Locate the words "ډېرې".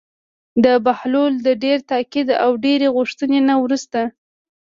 2.65-2.87